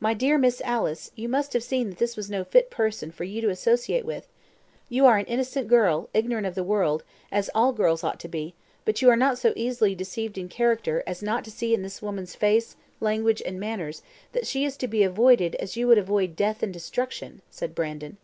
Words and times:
"My 0.00 0.12
dear 0.12 0.36
Miss 0.36 0.60
Alice, 0.66 1.10
you 1.14 1.30
must 1.30 1.54
have 1.54 1.62
seen 1.62 1.88
that 1.88 1.98
this 1.98 2.14
was 2.14 2.28
no 2.28 2.44
fit 2.44 2.68
person 2.68 3.10
for 3.10 3.24
you 3.24 3.40
to 3.40 3.48
associate 3.48 4.04
with. 4.04 4.28
You 4.90 5.06
are 5.06 5.16
an 5.16 5.24
innocent 5.24 5.66
girl, 5.66 6.10
ignorant 6.12 6.46
of 6.46 6.54
the 6.54 6.62
world, 6.62 7.04
as 7.32 7.48
all 7.54 7.72
girls 7.72 8.04
ought 8.04 8.20
to 8.20 8.28
be; 8.28 8.52
but 8.84 9.00
you 9.00 9.08
are 9.08 9.16
not 9.16 9.38
so 9.38 9.54
easily 9.56 9.94
deceived 9.94 10.36
in 10.36 10.50
character 10.50 11.02
as 11.06 11.22
not 11.22 11.42
to 11.44 11.50
see 11.50 11.72
in 11.72 11.80
this 11.80 12.02
woman's 12.02 12.34
face, 12.34 12.76
language, 13.00 13.40
and 13.46 13.58
manners, 13.58 14.02
that 14.32 14.46
she 14.46 14.66
is 14.66 14.76
to 14.76 14.86
be 14.88 15.02
avoided 15.02 15.54
as 15.54 15.74
you 15.74 15.88
would 15.88 15.96
avoid 15.96 16.36
death 16.36 16.62
and 16.62 16.74
destruction," 16.74 17.40
said 17.50 17.74
Brandon. 17.74 18.18